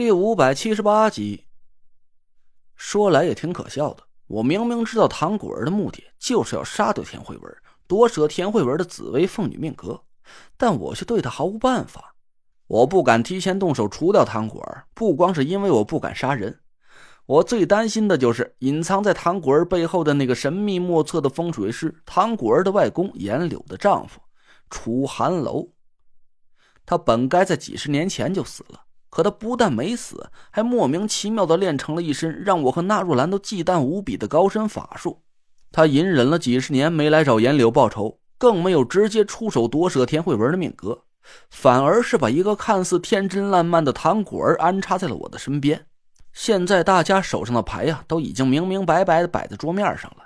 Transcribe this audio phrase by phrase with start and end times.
[0.00, 1.44] 第五百七十八集。
[2.74, 7.56] 说来也挺可笑的，我明明知道唐果儿的目的就是要杀掉田慧文，
[7.86, 10.02] 夺舍田慧文的紫薇凤女命格，
[10.56, 12.14] 但我却对他毫无办法。
[12.66, 16.60] 我不敢提前动手除掉唐果儿，不光是因为我不敢杀人，
[17.26, 24.18] 我最担心的就是隐藏在唐果儿背后的那个神秘莫测的风水师——唐果儿的外公严柳的丈夫
[24.70, 25.68] 楚寒楼。
[26.86, 28.84] 他本该在几十年前就死了。
[29.10, 35.20] 可他不但没死，还莫名其妙的练成了一身让我和纳若兰都忌惮无比的高深法术。
[35.72, 41.02] 他隐忍了几十年，没来找颜柳报仇，更没有直接出手夺舍田慧文的命格，
[41.50, 45.86] 反而是把一个看似天真烂漫的唐果儿安插在了我的身边。
[46.32, 50.24] 现在大家手上的牌呀，都已经明明白白的摆在桌面上了。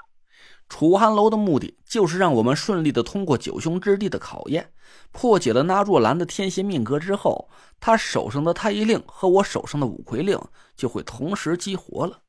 [0.76, 4.72] 楚寒楼的目的就是让我们顺利的通过九凶之地的考验，
[5.12, 10.36] 破解了那若兰的天蝎命格之后，他手上的太医令和我手上的五魁令
[10.74, 12.22] 就会同时激活了。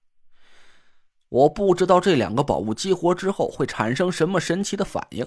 [1.29, 5.25] 我不知道这两个宝物激活之后会产生什么神奇的反应，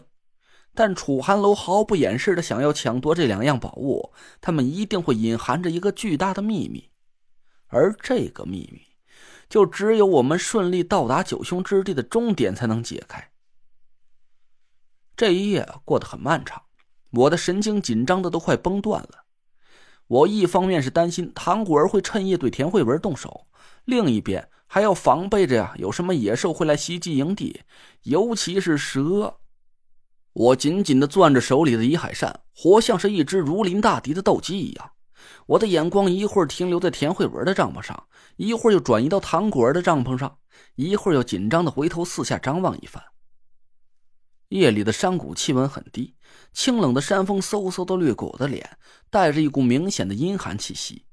[0.73, 6.89] 但楚寒楼毫不掩饰的想要抢夺这两样宝物，他们一定会隐含着一个巨大的秘密，
[7.67, 8.88] 而这个秘密。
[9.49, 13.31] 就只有我们顺利到达九凶之地的终点才能解开。
[15.17, 16.63] 这一夜过得很漫长，
[17.11, 19.25] 我的神经紧张的都快崩断了。
[20.07, 23.47] 我一方面是担心唐古儿会趁夜对田慧文动手，
[23.85, 27.63] 另一边还要防备着呀，有什么野兽会来袭击营地，
[28.05, 29.39] 尤其是蛇。
[30.33, 34.93] 我紧紧的攥着手里的遗海扇，活像是一只如临大敌的斗鸡一样。
[35.47, 40.39] 我的眼光一会儿停留在田慧文的帐篷上，一会儿又转移到唐果儿的帐篷上，
[40.75, 43.03] 一会儿又紧张的回头四下张望一番。
[44.49, 46.17] 夜里的山谷气温很低，
[46.53, 48.79] 清冷的山风嗖嗖的掠过我的脸，
[49.11, 51.05] 带着一股明显的阴寒气息。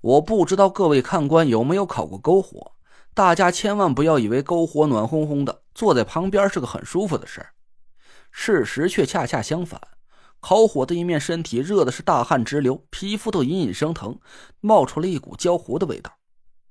[0.00, 2.72] 我不知道各位看官有没有烤过篝火，
[3.12, 7.52] 大家千万不要以为篝火暖烘烘的，坐在旁边是个很舒服的事儿，
[8.30, 9.80] 事实却恰恰相反。
[10.46, 14.18] 烤火的一面身体热的是大汗直流，皮肤都隐隐生疼，
[14.60, 16.10] 冒出了一股焦糊的味道；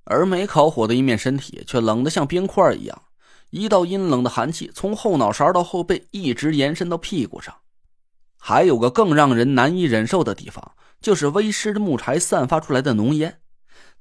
[0.04, 3.02] 而没烤火的一面身体却冷得像冰块一样，
[3.50, 7.52] 一道阴冷的寒气从后脑勺到后背一直延伸到屁股上。
[8.38, 13.40] 还有个更让人难以忍受的地方，就是微湿的木柴散发出来的浓烟，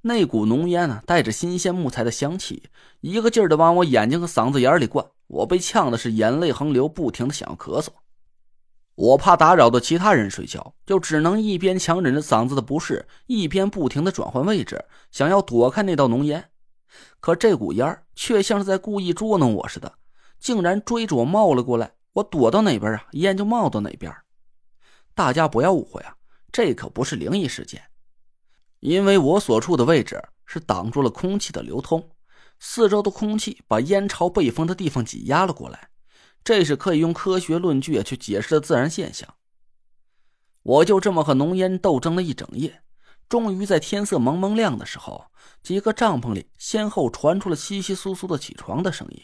[0.03, 2.65] 那股浓烟呢，带着新鲜木材的香气，
[3.01, 7.89] 一个劲儿的往我眼睛和嗓子眼里灌，我被呛的是眼泪横流，不停的想要咳嗽。
[8.95, 16.51] 我怕打扰到其他人睡觉，就只能一边强忍着嗓子的不适，一边不停的转换位置，想要躲开那道浓烟。
[17.19, 19.95] 可这股烟却像是在故意捉弄我似的，
[20.39, 21.93] 竟然追着我冒了过来。
[22.13, 24.15] 我躲到哪边啊，烟就冒到哪边。
[25.15, 26.15] 大家不要误会啊，
[26.53, 27.83] 这可不是灵异事件，
[28.81, 32.11] 因为我所处的位置是挡住了空气的流通，
[32.59, 35.89] 四周的空气把烟朝被封的地方挤压了过来。
[36.45, 39.35] 这是可以用科学论据去解释的自然现象。
[40.63, 42.83] 我就这么和浓烟斗争了一整夜，
[43.29, 45.27] 终于在天色蒙蒙亮的时候，
[45.63, 49.23] 几个帐篷里先后传出了稀稀疏疏的起床的声音。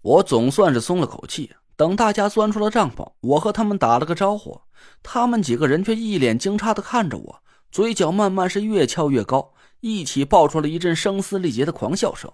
[0.00, 1.54] 我总算是松了口气。
[1.76, 4.60] 等大家钻出了帐篷，我和他们打了个招呼，
[5.02, 12.32] 他们几个人却一脸惊诧的看着我，嘴角慢慢是越翘越高，一起爆出了一阵声嘶力竭的狂笑声。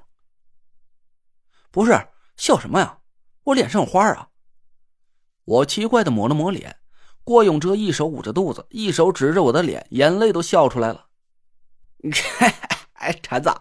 [1.70, 2.98] 不是笑什么呀？
[3.50, 4.28] 我脸上有花啊！
[5.44, 6.76] 我奇怪的抹了抹脸，
[7.24, 11.06] 郭永哲一手捂着肚子，一手指着我的脸，眼泪都笑出来了。
[12.94, 13.52] 哎，陈子，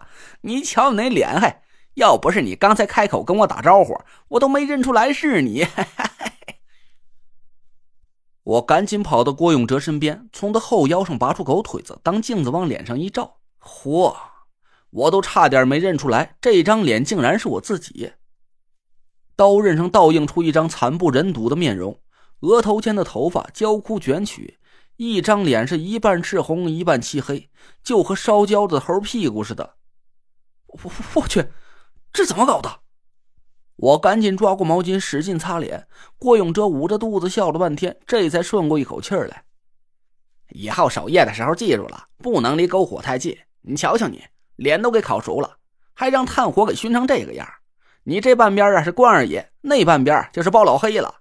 [0.42, 1.62] 你瞧你那脸，还
[1.94, 5.66] 要不是你刚才开口跟我打招呼，我都没认出来是你。
[8.44, 14.16] 我赶紧跑到郭永哲身边，从他后腰上拔出狗腿子当镜子往脸上一照，嚯！
[14.90, 18.12] 我都差点没认出来，这张脸竟然是我自己。
[19.40, 21.98] 刀刃上倒映出一张惨不忍睹的面容，
[22.40, 24.58] 额头间的头发焦枯卷曲，
[24.96, 27.48] 一张脸是一半赤红一半漆黑，
[27.82, 29.76] 就和烧焦的猴屁股似的。
[30.66, 31.46] 我我去，
[32.12, 32.80] 这怎么搞的？
[33.76, 35.88] 我赶紧抓过毛巾使劲擦脸。
[36.18, 39.44] 郭永哲捂着肚子笑了半天，这才顺过一口气来。
[40.50, 43.38] 以后守夜的时候记住了，不能离篝火太近。
[43.62, 44.22] 你瞧瞧你，
[44.56, 45.56] 脸都给烤熟了，
[45.94, 47.48] 还让炭火给熏成这个样。
[48.04, 51.16] 你这半边啊是关二爷，那半边就是包老黑了。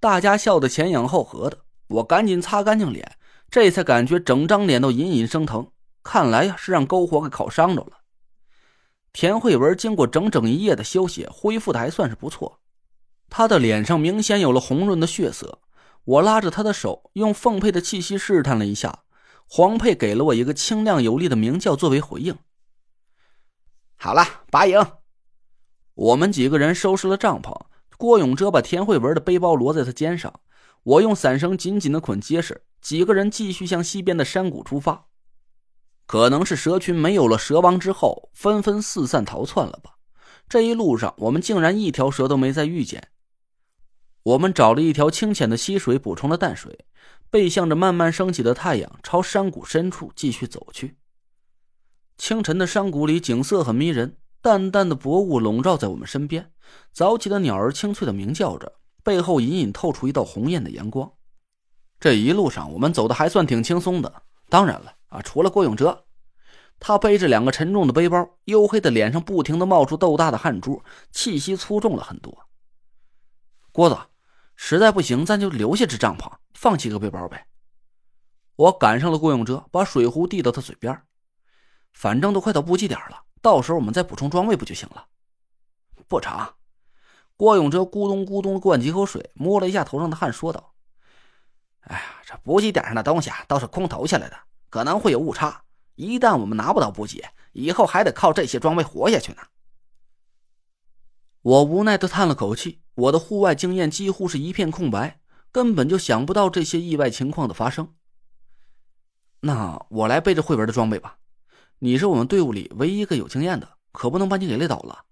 [0.00, 3.16] 大家笑得前仰后合的，我赶紧擦干净脸，
[3.50, 5.70] 这才感觉整张脸都隐隐生疼。
[6.02, 7.98] 看来呀是让篝火给烤伤着了。
[9.12, 12.60] 田慧文经过整整一夜的休息，恢复的还算是不错。
[13.28, 15.60] 他的脸上明显有了红润的血色。
[16.04, 19.00] 我拉着他的手，用奉佩的气息试探了一下，
[19.46, 22.34] 黄佩给了我一个清亮有力的鸣叫作为回应。
[23.96, 24.80] 好了，拔营。
[25.98, 27.52] 我们几个人收拾了帐篷。
[27.96, 30.32] 郭永哲把田慧文的背包摞在他肩上，
[30.84, 32.62] 我用伞绳紧紧的捆结实。
[32.80, 35.06] 几个人继续向西边的山谷出发。
[36.06, 39.96] 可能是蛇群没有了蛇王之后，纷纷四散逃窜了吧。
[40.48, 43.08] 这一路上，我们竟然一条蛇都没再遇见。
[44.22, 46.86] 我们找了一条清浅的溪水补充了淡水，
[47.28, 50.96] 背向着慢慢升起的太阳，朝山谷深处继续走去。
[52.16, 54.16] 清晨的山谷里景色很迷人，
[54.48, 56.50] 淡淡的薄雾笼罩在我们身边，
[56.90, 61.12] 早起的鸟儿清脆的鸣叫着，背后隐隐透出一道红艳的阳光。
[62.00, 66.06] 这一路上我们走的还算挺轻松的，当然了啊，除了郭永哲，
[66.80, 72.34] 他背着两个沉重的背包，黝黑的脸上不停的冒出豆大的汗珠，气息粗重了很多。
[73.70, 73.98] 郭子，
[74.56, 77.48] 实在不行，咱就留下支帐篷，放弃个背包呗。
[78.56, 80.98] 我赶上了郭永哲，把水壶递到他嘴边。
[81.92, 85.06] 反正都快到补给点了，到时候我们再补充装备不就行了？
[86.06, 86.54] 不成。
[87.36, 90.74] 郭永哲咕咚咕咚灌几口水，摸了一下头上的汗，说道
[91.86, 94.36] ：“哎呀，这补给点上的东西啊，倒是空投下来的，
[94.70, 95.62] 可能会有误差。
[95.94, 99.42] 一旦我们拿不到补给，以后还得靠这些装备活下去呢。”
[101.42, 105.20] 我无奈的叹了口气，我的户外经验几乎是一片空白，
[105.52, 107.94] 根本就想不到这些意外情况的发生。
[109.40, 111.18] 那我来背着慧文的装备吧。
[111.80, 115.04] 你是我们队伍里唯一一个有经验的，可不能把你给累倒了。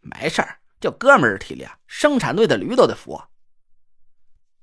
[0.00, 3.20] 没事儿，就哥们儿体力，生产队的驴都得服。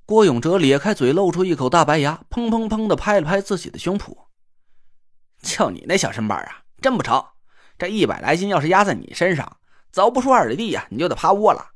[0.06, 4.16] 郭永哲咧开嘴，露出一口大白牙，砰砰砰的拍了拍自己的胸脯。
[5.42, 7.24] 就你那小身板啊，真不成！
[7.78, 9.58] 这一百来斤要是压在你身上，
[9.92, 11.72] 走不出二里地呀，你就得趴窝了。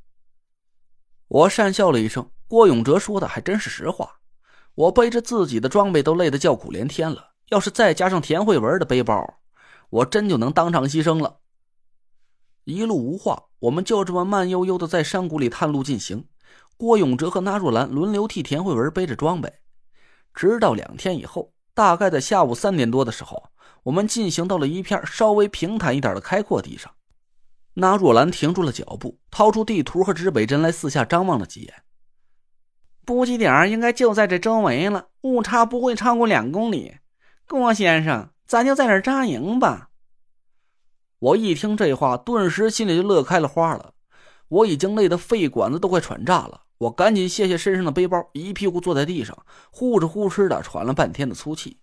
[1.27, 4.19] 我讪笑了一声，郭永哲说的还真是实话。
[4.75, 7.30] 我背着自己的装备都累得叫苦连天了。
[7.51, 9.39] 要是再加上田慧文的背包，
[9.89, 11.39] 我真就能当场牺牲了。
[12.63, 16.25] 一路无话，我们就这么慢悠悠的在山谷里探路进行。
[16.77, 19.53] 郭永哲和纳若兰轮流替田慧文背着装备，
[20.33, 23.49] 直到两天以后，大概在下午三点多的时候，
[23.83, 26.89] 我们进行到了一片稍微平坦一点的开阔地上。
[27.73, 31.73] 纳若兰停住了脚步，掏出地图和指北针来四下张望了几眼。
[33.03, 36.95] 补给点应该就在这周围了，误差不会超过两公里。
[37.51, 39.89] 郭先生，咱就在这扎营吧。
[41.19, 43.93] 我一听这话，顿时心里就乐开了花了。
[44.47, 49.37] 我已经累得肺管子都快喘炸了，我赶紧卸下身上的背包，一屁股坐在地上，
[49.69, 51.80] 呼哧呼哧的喘了半天的粗气。